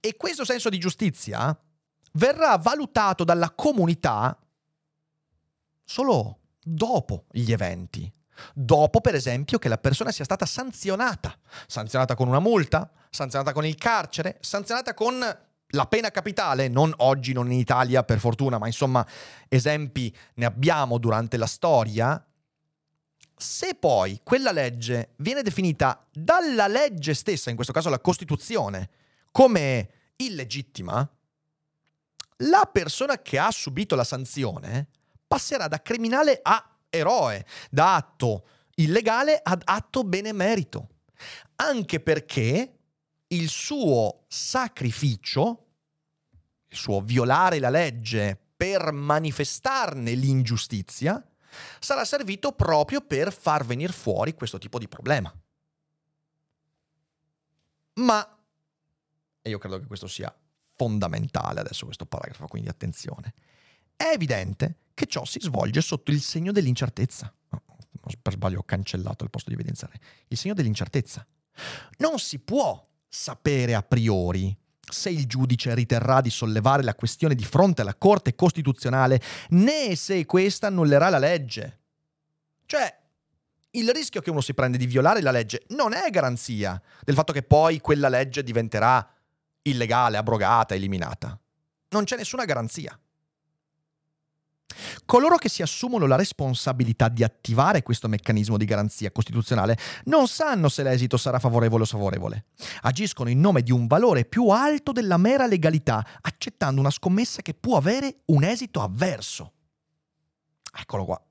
[0.01, 1.59] E questo senso di giustizia
[2.13, 4.39] verrà valutato dalla comunità
[5.85, 8.13] solo dopo gli eventi.
[8.55, 11.37] Dopo, per esempio, che la persona sia stata sanzionata.
[11.67, 15.19] Sanzionata con una multa, sanzionata con il carcere, sanzionata con
[15.73, 19.07] la pena capitale, non oggi, non in Italia per fortuna, ma insomma
[19.49, 22.23] esempi ne abbiamo durante la storia.
[23.37, 28.89] Se poi quella legge viene definita dalla legge stessa, in questo caso la Costituzione,
[29.31, 31.09] come illegittima,
[32.43, 34.89] la persona che ha subito la sanzione
[35.27, 38.47] passerà da criminale a eroe, da atto
[38.77, 40.89] illegale ad atto benemerito.
[41.57, 42.79] Anche perché
[43.29, 45.67] il suo sacrificio,
[46.69, 51.23] il suo violare la legge per manifestarne l'ingiustizia,
[51.81, 55.33] sarà servito proprio per far venire fuori questo tipo di problema.
[57.95, 58.39] Ma,
[59.43, 60.33] e io credo che questo sia
[60.77, 63.35] fondamentale adesso questo paragrafo, quindi attenzione,
[63.97, 67.33] è evidente che ciò si svolge sotto il segno dell'incertezza.
[68.21, 70.01] per sbaglio ho cancellato al posto di evidenziare.
[70.27, 71.25] Il segno dell'incertezza.
[71.99, 74.57] Non si può sapere a priori
[74.91, 80.27] se il giudice riterrà di sollevare la questione di fronte alla Corte Costituzionale, né se
[80.27, 81.79] questa annullerà la legge.
[82.67, 82.99] Cioè,
[83.73, 87.33] il rischio che uno si prende di violare la legge non è garanzia del fatto
[87.33, 89.09] che poi quella legge diventerà
[89.63, 91.39] illegale, abrogata, eliminata.
[91.91, 92.99] Non c'è nessuna garanzia.
[95.07, 100.69] Coloro che si assumono la responsabilità di attivare questo meccanismo di garanzia costituzionale non sanno
[100.69, 102.47] se l'esito sarà favorevole o sfavorevole.
[102.83, 107.55] Agiscono in nome di un valore più alto della mera legalità, accettando una scommessa che
[107.55, 109.53] può avere un esito avverso.
[110.79, 111.23] Eccolo qua.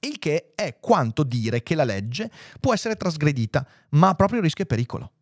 [0.00, 4.64] Il che è quanto dire che la legge può essere trasgredita, ma a proprio rischio
[4.64, 5.12] e pericolo.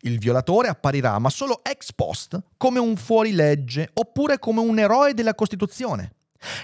[0.00, 5.34] Il violatore apparirà, ma solo ex post, come un fuorilegge oppure come un eroe della
[5.34, 6.14] Costituzione.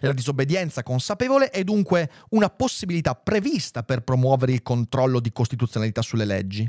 [0.01, 6.25] La disobbedienza consapevole è dunque una possibilità prevista per promuovere il controllo di costituzionalità sulle
[6.25, 6.67] leggi.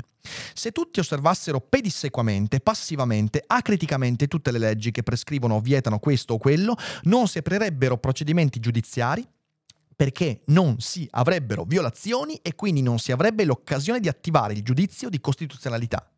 [0.52, 6.38] Se tutti osservassero pedissequamente, passivamente, acriticamente tutte le leggi che prescrivono o vietano questo o
[6.38, 9.26] quello, non si aprirebbero procedimenti giudiziari
[9.96, 15.08] perché non si avrebbero violazioni e quindi non si avrebbe l'occasione di attivare il giudizio
[15.08, 16.08] di costituzionalità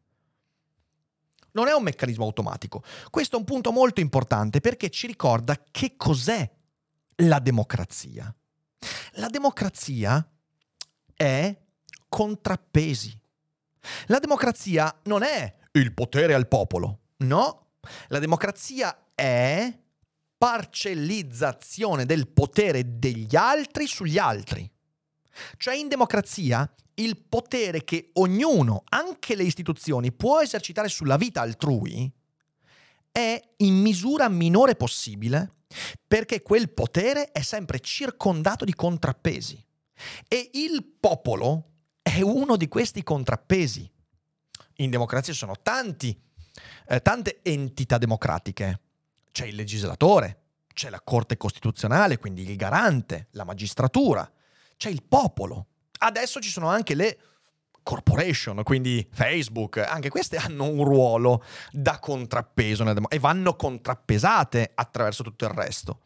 [1.53, 2.83] non è un meccanismo automatico.
[3.11, 6.49] Questo è un punto molto importante perché ci ricorda che cos'è
[7.17, 8.35] la democrazia.
[9.15, 10.27] La democrazia
[11.15, 11.57] è
[12.09, 13.19] contrappesi.
[14.07, 17.67] La democrazia non è il potere al popolo, no.
[18.09, 19.79] La democrazia è
[20.37, 24.71] parcellizzazione del potere degli altri sugli altri.
[25.57, 32.11] Cioè in democrazia il potere che ognuno, anche le istituzioni, può esercitare sulla vita altrui
[33.13, 35.55] è in misura minore possibile
[36.07, 39.65] perché quel potere è sempre circondato di contrappesi.
[40.29, 41.71] E il popolo
[42.03, 43.89] è uno di questi contrappesi.
[44.77, 46.19] In democrazia sono tanti,
[46.89, 48.81] eh, tante entità democratiche.
[49.31, 50.41] C'è il legislatore,
[50.73, 54.31] c'è la Corte Costituzionale, quindi il garante, la magistratura,
[54.81, 55.67] c'è il popolo.
[55.99, 57.19] Adesso ci sono anche le
[57.83, 65.23] corporation, quindi Facebook, anche queste hanno un ruolo da contrappeso dem- e vanno contrappesate attraverso
[65.23, 66.01] tutto il resto.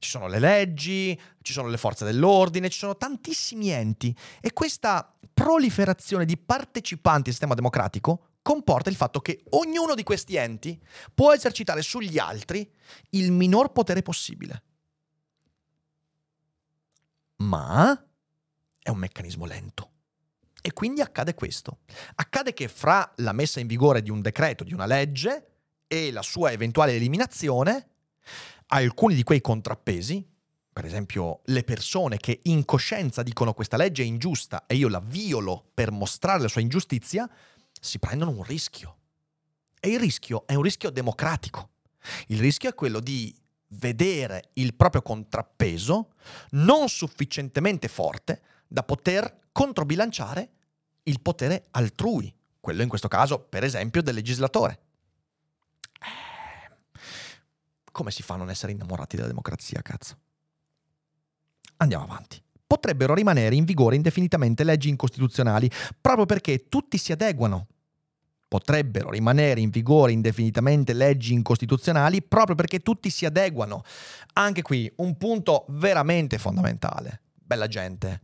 [0.00, 5.14] Ci sono le leggi, ci sono le forze dell'ordine, ci sono tantissimi enti e questa
[5.32, 10.80] proliferazione di partecipanti al sistema democratico comporta il fatto che ognuno di questi enti
[11.14, 12.68] può esercitare sugli altri
[13.10, 14.64] il minor potere possibile
[17.42, 17.92] ma
[18.78, 19.90] è un meccanismo lento.
[20.62, 21.80] E quindi accade questo.
[22.16, 25.46] Accade che fra la messa in vigore di un decreto, di una legge,
[25.86, 27.88] e la sua eventuale eliminazione,
[28.68, 30.24] alcuni di quei contrappesi
[30.72, 35.00] per esempio le persone che in coscienza dicono questa legge è ingiusta e io la
[35.00, 37.28] violo per mostrare la sua ingiustizia,
[37.78, 38.96] si prendono un rischio.
[39.80, 41.70] E il rischio è un rischio democratico.
[42.28, 43.34] Il rischio è quello di
[43.72, 46.14] vedere il proprio contrappeso
[46.50, 50.50] non sufficientemente forte da poter controbilanciare
[51.04, 54.80] il potere altrui, quello in questo caso, per esempio, del legislatore.
[56.00, 56.70] Eh,
[57.90, 60.16] come si fa a non essere innamorati della democrazia, cazzo?
[61.78, 62.40] Andiamo avanti.
[62.66, 65.68] Potrebbero rimanere in vigore indefinitamente leggi incostituzionali
[66.00, 67.66] proprio perché tutti si adeguano
[68.50, 73.84] potrebbero rimanere in vigore indefinitamente leggi incostituzionali proprio perché tutti si adeguano.
[74.32, 77.22] Anche qui un punto veramente fondamentale.
[77.32, 78.22] Bella gente,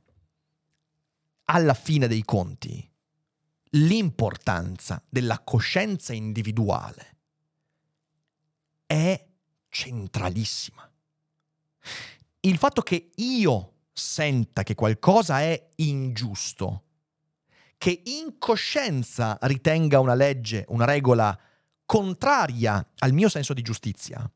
[1.44, 2.90] alla fine dei conti,
[3.70, 7.16] l'importanza della coscienza individuale
[8.84, 9.24] è
[9.68, 10.90] centralissima.
[12.40, 16.85] Il fatto che io senta che qualcosa è ingiusto
[17.78, 21.38] che in coscienza ritenga una legge, una regola
[21.84, 24.28] contraria al mio senso di giustizia,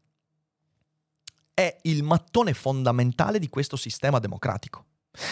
[1.53, 4.87] è il mattone fondamentale di questo sistema democratico.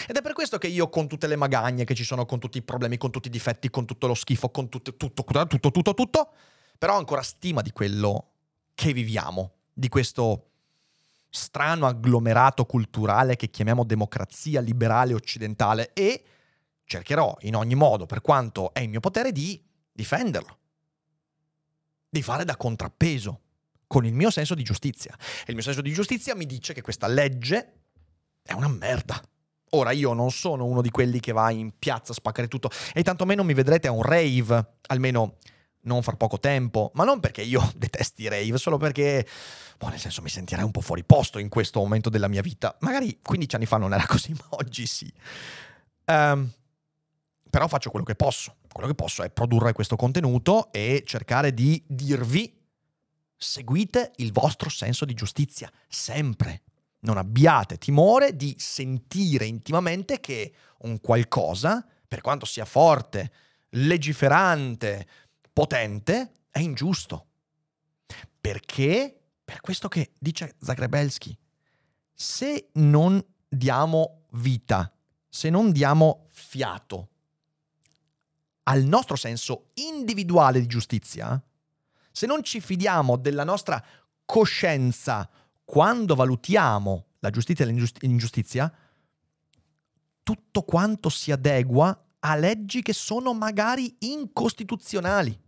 [0.06, 2.58] Ed è per questo che io con tutte le magagne che ci sono, con tutti
[2.58, 5.94] i problemi, con tutti i difetti, con tutto lo schifo, con tutto, tutto, tutto, tutto,
[5.94, 6.32] tutto,
[6.76, 8.30] però ho ancora stima di quello
[8.74, 10.44] che viviamo, di questo
[11.30, 16.24] strano agglomerato culturale che chiamiamo democrazia liberale occidentale e
[16.88, 20.58] cercherò in ogni modo, per quanto è in mio potere, di difenderlo,
[22.08, 23.40] di fare da contrappeso
[23.86, 25.14] con il mio senso di giustizia.
[25.16, 27.74] E il mio senso di giustizia mi dice che questa legge
[28.42, 29.22] è una merda.
[29.72, 33.02] Ora io non sono uno di quelli che va in piazza a spaccare tutto e
[33.02, 35.36] tantomeno mi vedrete a un rave, almeno
[35.82, 39.26] non fra poco tempo, ma non perché io detesti i rave, solo perché,
[39.76, 42.74] boh, nel senso mi sentirei un po' fuori posto in questo momento della mia vita.
[42.80, 45.12] Magari 15 anni fa non era così, ma oggi sì.
[46.06, 46.50] Um,
[47.50, 48.56] però faccio quello che posso.
[48.70, 52.56] Quello che posso è produrre questo contenuto e cercare di dirvi
[53.36, 56.62] seguite il vostro senso di giustizia, sempre.
[57.00, 63.32] Non abbiate timore di sentire intimamente che un qualcosa, per quanto sia forte,
[63.70, 65.06] legiferante,
[65.52, 67.26] potente, è ingiusto.
[68.40, 69.14] Perché?
[69.44, 71.36] Per questo che dice Zagrebelski,
[72.12, 74.92] se non diamo vita,
[75.28, 77.10] se non diamo fiato
[78.68, 81.42] al nostro senso individuale di giustizia,
[82.12, 83.82] se non ci fidiamo della nostra
[84.24, 85.28] coscienza
[85.64, 88.70] quando valutiamo la giustizia e l'ingiustizia,
[90.22, 95.38] tutto quanto si adegua a leggi che sono magari incostituzionali.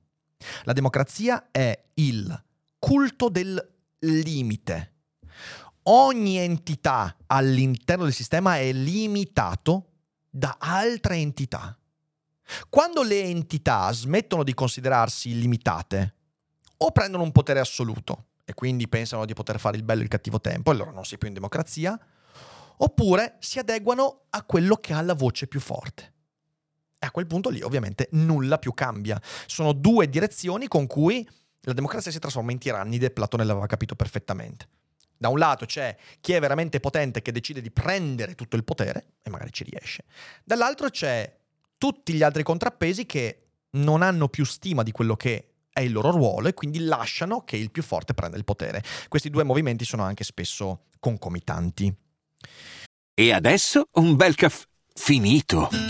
[0.64, 2.44] La democrazia è il
[2.78, 4.94] culto del limite.
[5.85, 9.88] Ogni entità all'interno del sistema è limitato
[10.30, 11.74] da altre entità.
[12.68, 16.14] Quando le entità smettono di considerarsi illimitate,
[16.82, 20.08] o prendono un potere assoluto e quindi pensano di poter fare il bello e il
[20.08, 21.98] cattivo tempo, allora non si è più in democrazia,
[22.78, 26.12] oppure si adeguano a quello che ha la voce più forte.
[26.98, 29.20] E a quel punto lì ovviamente nulla più cambia.
[29.46, 31.26] Sono due direzioni con cui
[31.62, 34.68] la democrazia si trasforma in tirannide, Platone l'aveva capito perfettamente.
[35.16, 39.12] Da un lato c'è chi è veramente potente che decide di prendere tutto il potere
[39.22, 40.04] e magari ci riesce.
[40.42, 41.39] Dall'altro c'è
[41.80, 46.10] tutti gli altri contrappesi che non hanno più stima di quello che è il loro
[46.10, 48.82] ruolo e quindi lasciano che il più forte prenda il potere.
[49.08, 51.90] Questi due movimenti sono anche spesso concomitanti.
[53.14, 55.89] E adesso un bel caffè finito.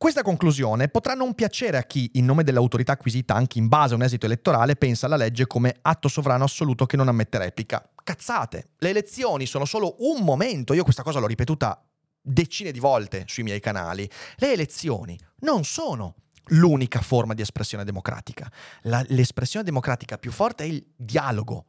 [0.00, 3.96] Questa conclusione potrà non piacere a chi, in nome dell'autorità acquisita anche in base a
[3.96, 7.86] un esito elettorale, pensa alla legge come atto sovrano assoluto che non ammette replica.
[8.02, 8.70] Cazzate!
[8.78, 11.86] Le elezioni sono solo un momento, io questa cosa l'ho ripetuta
[12.18, 14.08] decine di volte sui miei canali.
[14.36, 16.14] Le elezioni non sono
[16.46, 18.50] l'unica forma di espressione democratica.
[18.84, 21.66] La, l'espressione democratica più forte è il dialogo,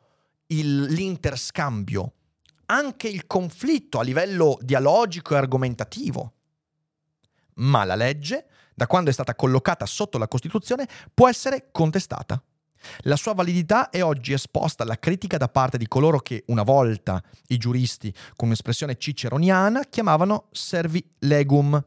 [0.47, 2.13] il, l'interscambio,
[2.67, 6.35] anche il conflitto a livello dialogico e argomentativo
[7.61, 12.41] ma la legge, da quando è stata collocata sotto la Costituzione, può essere contestata.
[13.01, 17.21] La sua validità è oggi esposta alla critica da parte di coloro che una volta
[17.47, 21.83] i giuristi, con un'espressione ciceroniana, chiamavano servi legum,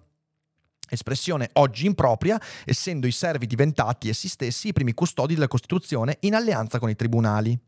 [0.86, 6.34] Espressione oggi impropria, essendo i servi diventati essi stessi i primi custodi della Costituzione in
[6.34, 7.58] alleanza con i tribunali.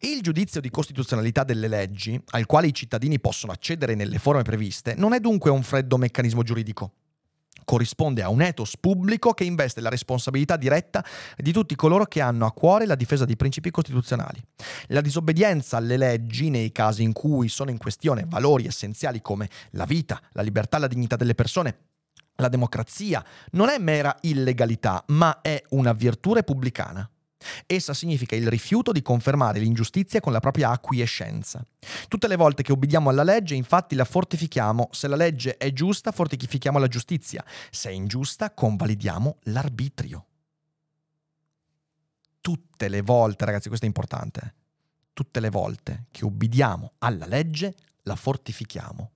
[0.00, 4.94] Il giudizio di costituzionalità delle leggi, al quale i cittadini possono accedere nelle forme previste,
[4.96, 6.92] non è dunque un freddo meccanismo giuridico.
[7.66, 11.04] Corrisponde a un ethos pubblico che investe la responsabilità diretta
[11.36, 14.40] di tutti coloro che hanno a cuore la difesa dei principi costituzionali.
[14.86, 19.84] La disobbedienza alle leggi, nei casi in cui sono in questione valori essenziali come la
[19.84, 21.78] vita, la libertà la dignità delle persone,
[22.36, 27.10] la democrazia, non è mera illegalità, ma è una virtù repubblicana.
[27.66, 31.64] Essa significa il rifiuto di confermare l'ingiustizia con la propria acquiescenza.
[32.08, 34.88] Tutte le volte che ubbidiamo alla legge, infatti, la fortifichiamo.
[34.92, 37.44] Se la legge è giusta, fortifichiamo la giustizia.
[37.70, 40.26] Se è ingiusta, convalidiamo l'arbitrio.
[42.40, 44.54] Tutte le volte, ragazzi, questo è importante,
[45.12, 49.10] tutte le volte che ubbidiamo alla legge, la fortifichiamo.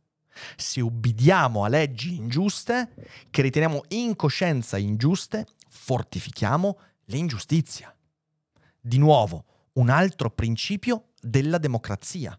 [0.57, 2.95] Se ubbidiamo a leggi ingiuste,
[3.31, 7.95] che riteniamo in coscienza ingiuste, fortifichiamo l'ingiustizia.
[8.81, 12.39] Di nuovo, un altro principio della democrazia,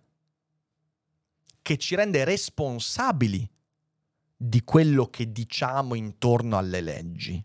[1.62, 3.48] che ci rende responsabili
[4.36, 7.44] di quello che diciamo intorno alle leggi.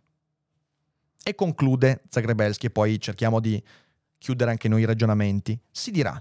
[1.22, 3.62] E conclude Zagrebelski, e poi cerchiamo di
[4.16, 5.60] chiudere anche noi i ragionamenti.
[5.70, 6.20] Si dirà,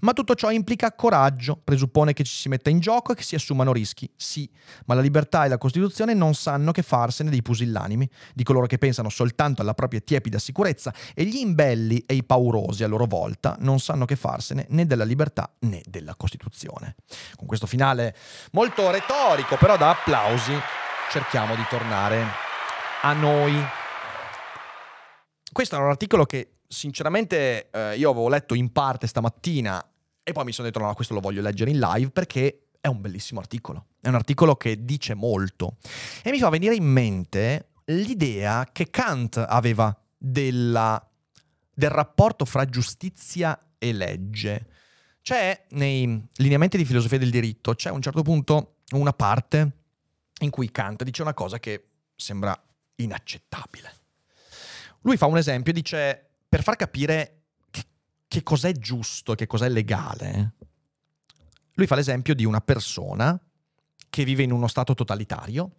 [0.00, 3.34] ma tutto ciò implica coraggio, presuppone che ci si metta in gioco e che si
[3.34, 4.10] assumano rischi.
[4.16, 4.50] Sì,
[4.86, 8.78] ma la libertà e la Costituzione non sanno che farsene dei pusillanimi, di coloro che
[8.78, 13.56] pensano soltanto alla propria tiepida sicurezza, e gli imbelli e i paurosi a loro volta
[13.60, 16.96] non sanno che farsene né della libertà né della Costituzione.
[17.36, 18.14] Con questo finale
[18.52, 20.52] molto retorico, però da applausi,
[21.10, 22.24] cerchiamo di tornare
[23.02, 23.54] a noi.
[25.52, 29.84] Questo è un articolo che sinceramente eh, io avevo letto in parte stamattina
[30.22, 33.00] e poi mi sono detto no, questo lo voglio leggere in live perché è un
[33.00, 33.86] bellissimo articolo.
[34.00, 35.76] È un articolo che dice molto.
[36.22, 41.02] E mi fa venire in mente l'idea che Kant aveva della,
[41.72, 44.66] del rapporto fra giustizia e legge.
[45.22, 49.76] C'è nei lineamenti di filosofia del diritto, c'è a un certo punto una parte
[50.40, 52.58] in cui Kant dice una cosa che sembra
[52.96, 53.92] inaccettabile.
[55.00, 57.82] Lui fa un esempio, dice per far capire che,
[58.28, 60.52] che cos'è giusto e che cos'è legale,
[61.72, 63.36] lui fa l'esempio di una persona
[64.08, 65.72] che vive in uno stato totalitario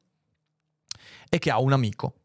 [1.29, 2.15] e che ha un amico.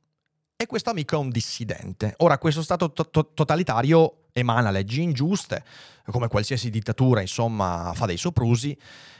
[0.56, 2.14] E questo amico è un dissidente.
[2.16, 5.64] Ora, questo stato to- to- totalitario emana leggi ingiuste,
[6.06, 8.76] come qualsiasi dittatura, insomma, fa dei soprusi,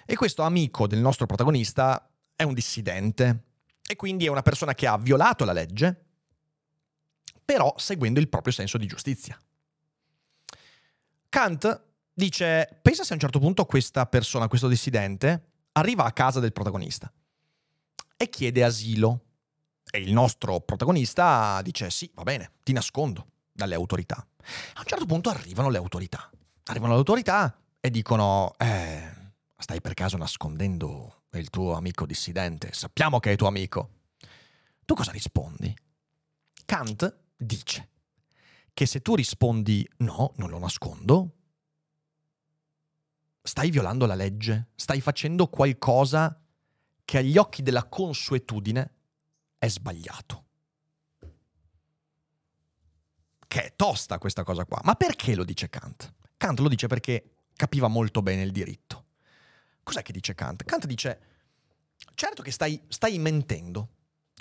[0.07, 2.05] e questo amico del nostro protagonista
[2.35, 3.45] è un dissidente
[3.87, 6.07] e quindi è una persona che ha violato la legge,
[7.51, 9.37] però seguendo il proprio senso di giustizia.
[11.29, 16.39] Kant dice, pensa se a un certo punto questa persona, questo dissidente, arriva a casa
[16.39, 17.13] del protagonista
[18.17, 19.25] e chiede asilo.
[19.91, 24.25] E il nostro protagonista dice, sì, va bene, ti nascondo dalle autorità.
[24.75, 26.31] A un certo punto arrivano le autorità.
[26.67, 32.73] Arrivano le autorità e dicono, eh, stai per caso nascondendo il tuo amico dissidente?
[32.73, 34.03] Sappiamo che è tuo amico.
[34.85, 35.77] Tu cosa rispondi?
[36.65, 37.89] Kant dice
[38.73, 41.37] che se tu rispondi no, non lo nascondo,
[43.43, 46.41] stai violando la legge, stai facendo qualcosa
[47.05, 48.95] che agli occhi della consuetudine
[49.59, 50.45] è sbagliato.
[53.47, 54.81] Che è tosta questa cosa qua.
[54.85, 56.15] Ma perché lo dice Kant?
[56.37, 59.07] Kant lo dice perché capiva molto bene il diritto.
[59.83, 60.63] Cos'è che dice Kant?
[60.65, 61.21] Kant dice,
[62.15, 63.89] certo che stai, stai mentendo.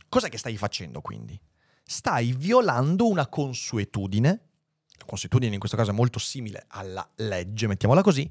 [0.08, 1.40] Cos'è che stai facendo quindi?
[1.90, 4.30] Stai violando una consuetudine,
[4.96, 8.30] la consuetudine in questo caso è molto simile alla legge, mettiamola così,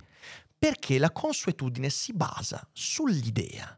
[0.57, 3.77] perché la consuetudine si basa sull'idea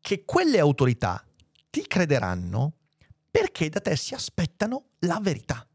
[0.00, 1.22] che quelle autorità
[1.68, 2.72] ti crederanno
[3.30, 5.66] perché da te si aspettano la verità.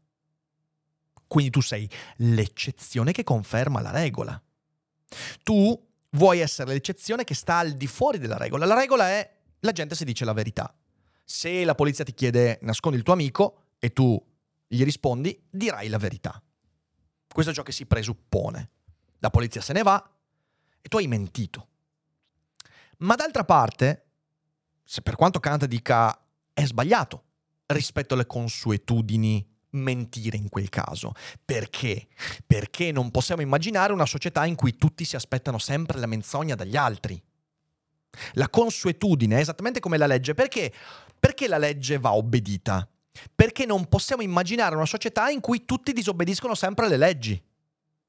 [1.28, 4.42] Quindi tu sei l'eccezione che conferma la regola.
[5.44, 8.66] Tu vuoi essere l'eccezione che sta al di fuori della regola.
[8.66, 10.74] La regola è la gente si dice la verità
[11.30, 14.18] se la polizia ti chiede nascondi il tuo amico e tu
[14.66, 16.42] gli rispondi, dirai la verità.
[17.30, 18.70] Questo è ciò che si presuppone.
[19.18, 20.02] La polizia se ne va
[20.80, 21.68] e tu hai mentito.
[23.00, 24.06] Ma d'altra parte,
[24.82, 26.18] se per quanto Kant dica
[26.54, 27.24] è sbagliato
[27.66, 31.12] rispetto alle consuetudini mentire in quel caso.
[31.44, 32.08] Perché?
[32.46, 36.76] Perché non possiamo immaginare una società in cui tutti si aspettano sempre la menzogna dagli
[36.76, 37.22] altri.
[38.32, 40.32] La consuetudine è esattamente come la legge.
[40.34, 40.72] Perché?
[41.18, 42.88] Perché la legge va obbedita?
[43.34, 47.42] Perché non possiamo immaginare una società in cui tutti disobbediscono sempre alle leggi.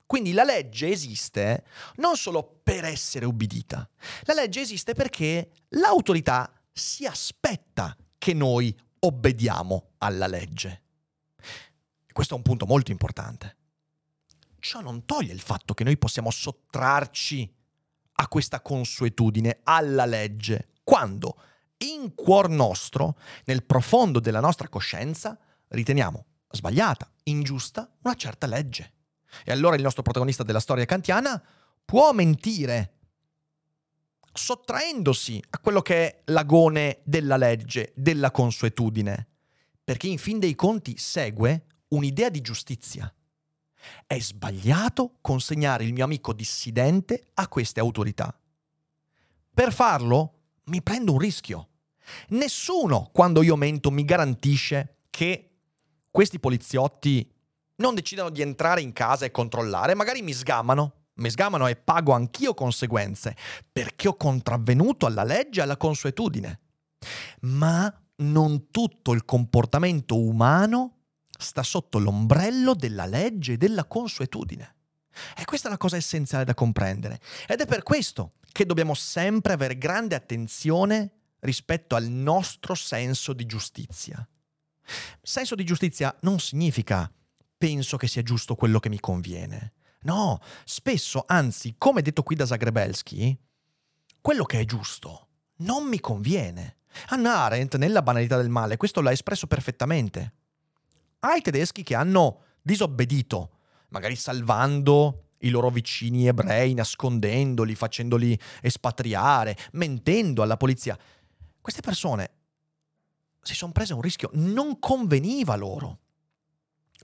[0.05, 1.63] Quindi la legge esiste
[1.97, 3.87] non solo per essere ubbidita,
[4.23, 10.81] la legge esiste perché l'autorità si aspetta che noi obbediamo alla legge.
[12.11, 13.57] Questo è un punto molto importante.
[14.59, 17.53] Ciò non toglie il fatto che noi possiamo sottrarci
[18.13, 21.37] a questa consuetudine, alla legge, quando
[21.79, 25.37] in cuor nostro, nel profondo della nostra coscienza,
[25.69, 28.93] riteniamo sbagliata, ingiusta una certa legge.
[29.45, 31.41] E allora il nostro protagonista della storia kantiana
[31.85, 32.93] può mentire,
[34.33, 39.27] sottraendosi a quello che è l'agone della legge, della consuetudine,
[39.83, 43.13] perché in fin dei conti segue un'idea di giustizia.
[44.05, 48.37] È sbagliato consegnare il mio amico dissidente a queste autorità.
[49.53, 50.33] Per farlo
[50.65, 51.68] mi prendo un rischio.
[52.29, 55.49] Nessuno, quando io mento, mi garantisce che
[56.11, 57.31] questi poliziotti
[57.77, 62.13] non decidano di entrare in casa e controllare, magari mi sgamano, mi sgamano e pago
[62.13, 63.35] anch'io conseguenze,
[63.71, 66.59] perché ho contravvenuto alla legge e alla consuetudine.
[67.41, 70.95] Ma non tutto il comportamento umano
[71.37, 74.75] sta sotto l'ombrello della legge e della consuetudine.
[75.37, 77.19] E questa è la cosa essenziale da comprendere.
[77.47, 83.45] Ed è per questo che dobbiamo sempre avere grande attenzione rispetto al nostro senso di
[83.45, 84.27] giustizia.
[85.21, 87.11] Senso di giustizia non significa
[87.57, 89.73] penso che sia giusto quello che mi conviene.
[90.01, 93.37] No, spesso, anzi, come detto qui da Zagrebelski,
[94.21, 95.27] quello che è giusto
[95.57, 96.77] non mi conviene.
[97.07, 100.33] Hannah Arendt, nella banalità del male, questo l'ha espresso perfettamente.
[101.19, 103.57] Ai tedeschi che hanno disobbedito,
[103.89, 110.97] magari salvando i loro vicini ebrei, nascondendoli, facendoli espatriare, mentendo alla polizia.
[111.69, 112.31] Queste persone
[113.43, 115.99] si sono prese un rischio, non conveniva loro.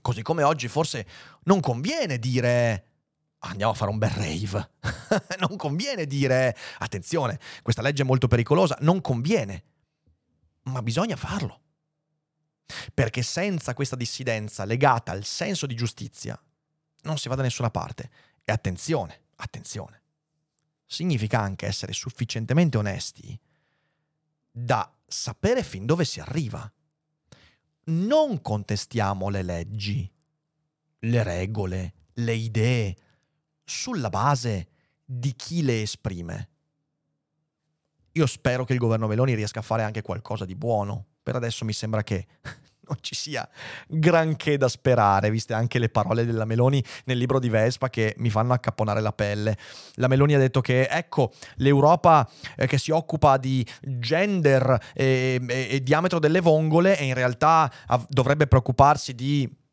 [0.02, 1.06] Così come oggi forse
[1.44, 2.86] non conviene dire
[3.38, 4.70] andiamo a fare un bel rave.
[5.38, 9.62] non conviene dire attenzione, questa legge è molto pericolosa, non conviene.
[10.62, 11.60] Ma bisogna farlo.
[12.92, 16.36] Perché senza questa dissidenza legata al senso di giustizia
[17.02, 18.10] non si va da nessuna parte.
[18.42, 20.02] E attenzione, attenzione.
[20.84, 23.38] Significa anche essere sufficientemente onesti
[24.58, 26.72] da sapere fin dove si arriva.
[27.88, 30.10] Non contestiamo le leggi,
[31.00, 32.96] le regole, le idee,
[33.62, 34.68] sulla base
[35.04, 36.48] di chi le esprime.
[38.12, 41.04] Io spero che il governo Meloni riesca a fare anche qualcosa di buono.
[41.22, 42.26] Per adesso mi sembra che
[42.88, 43.48] non ci sia
[43.88, 48.30] granché da sperare, viste anche le parole della Meloni nel libro di Vespa che mi
[48.30, 49.56] fanno accapponare la pelle.
[49.94, 55.68] La Meloni ha detto che ecco l'Europa eh, che si occupa di gender e, e,
[55.70, 59.64] e diametro delle vongole e in realtà av- dovrebbe preoccuparsi di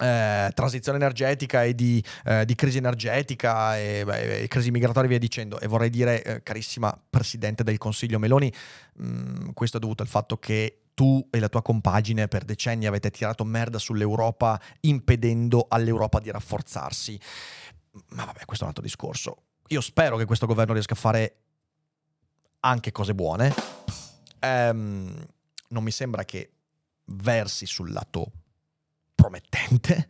[0.00, 5.10] eh, transizione energetica e di, eh, di crisi energetica e, beh, e, crisi migratorie e
[5.10, 5.60] via dicendo.
[5.60, 8.52] E vorrei dire, eh, carissima Presidente del Consiglio Meloni,
[8.94, 12.86] mh, mm, questo è dovuto al fatto che tu e la tua compagine per decenni
[12.86, 17.18] avete tirato merda sull'Europa impedendo all'Europa di rafforzarsi.
[18.10, 19.36] Ma vabbè, questo è un altro discorso.
[19.66, 21.36] Io spero che questo governo riesca a fare
[22.60, 23.52] anche cose buone.
[24.42, 25.26] Um,
[25.70, 26.52] non mi sembra che
[27.06, 28.30] versi sul lato
[29.12, 30.08] promettente,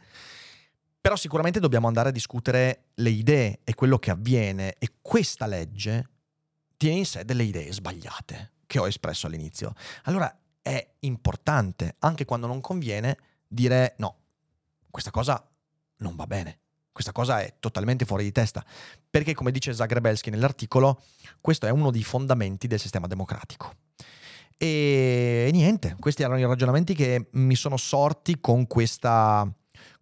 [1.00, 6.10] però sicuramente dobbiamo andare a discutere le idee e quello che avviene e questa legge
[6.76, 9.72] tiene in sé delle idee sbagliate che ho espresso all'inizio.
[10.04, 14.16] Allora è importante, anche quando non conviene, dire no,
[14.90, 15.44] questa cosa
[15.98, 16.58] non va bene.
[16.92, 18.62] Questa cosa è totalmente fuori di testa,
[19.08, 21.02] perché come dice Zagrebelski nell'articolo,
[21.40, 23.72] questo è uno dei fondamenti del sistema democratico.
[24.58, 29.50] E niente, questi erano i ragionamenti che mi sono sorti con questa,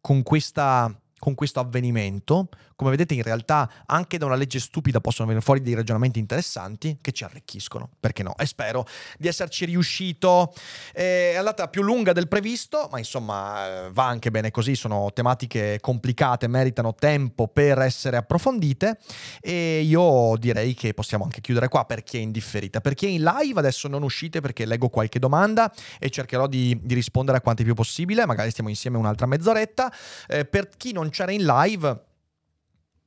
[0.01, 2.49] con questa con questo avvenimento.
[2.81, 6.97] Come vedete in realtà anche da una legge stupida possono venire fuori dei ragionamenti interessanti
[7.03, 8.35] che ci arricchiscono, perché no?
[8.39, 8.87] E spero
[9.19, 10.55] di esserci riuscito.
[10.91, 15.77] È andata più lunga del previsto, ma insomma eh, va anche bene così, sono tematiche
[15.79, 18.99] complicate, meritano tempo per essere approfondite
[19.43, 22.81] e io direi che possiamo anche chiudere qua per chi è indifferita.
[22.81, 26.81] Per chi è in live adesso non uscite perché leggo qualche domanda e cercherò di,
[26.81, 29.93] di rispondere a quanti più possibile, magari stiamo insieme un'altra mezz'oretta.
[30.27, 32.09] Eh, per chi non c'era in live,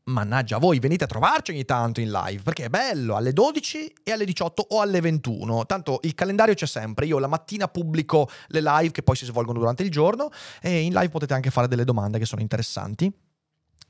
[0.05, 4.11] mannaggia voi, venite a trovarci ogni tanto in live, perché è bello, alle 12 e
[4.11, 5.65] alle 18 o alle 21.
[5.65, 9.59] Tanto il calendario c'è sempre, io la mattina pubblico le live che poi si svolgono
[9.59, 10.29] durante il giorno
[10.61, 13.11] e in live potete anche fare delle domande che sono interessanti.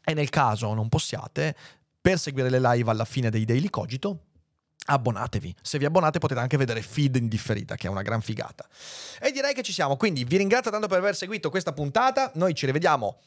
[0.05, 1.55] E nel caso non possiate,
[1.99, 4.25] per seguire le live alla fine dei Daily Cogito,
[4.85, 5.55] abbonatevi.
[5.61, 8.67] Se vi abbonate potete anche vedere feed in differita, che è una gran figata.
[9.21, 12.53] E direi che ci siamo, quindi vi ringrazio tanto per aver seguito questa puntata, noi
[12.53, 13.17] ci rivediamo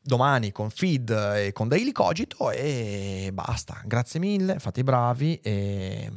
[0.00, 3.80] domani con feed e con Daily Cogito e basta.
[3.84, 6.10] Grazie mille, fate i bravi e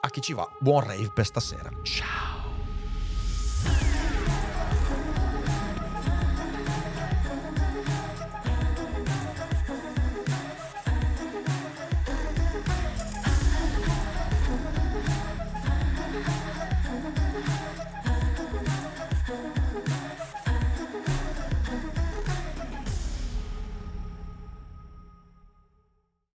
[0.00, 1.70] a chi ci va, buon rave per stasera.
[1.82, 2.43] Ciao.